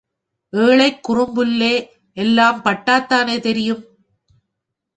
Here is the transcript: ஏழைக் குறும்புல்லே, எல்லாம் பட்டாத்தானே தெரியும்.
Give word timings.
ஏழைக் 0.53 1.09
குறும்புல்லே, 1.09 1.87
எல்லாம் 2.13 2.61
பட்டாத்தானே 2.63 3.39
தெரியும். 3.39 3.85